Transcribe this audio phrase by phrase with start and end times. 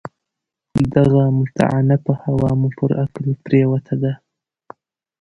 [0.93, 4.13] دغه متعفنه هوا مو پر عقل پرېوته ده.